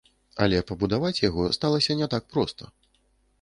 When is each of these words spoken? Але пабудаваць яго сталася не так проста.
Але 0.45 0.61
пабудаваць 0.71 1.23
яго 1.29 1.45
сталася 1.59 1.97
не 2.01 2.07
так 2.15 2.23
проста. 2.37 2.63